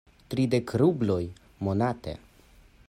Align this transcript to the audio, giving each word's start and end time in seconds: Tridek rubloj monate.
Tridek 0.33 0.73
rubloj 0.81 1.21
monate. 1.69 2.19